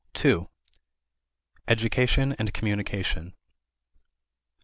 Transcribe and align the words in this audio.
2. 0.15 0.49
Education 1.67 2.33
and 2.39 2.55
Communication. 2.55 3.35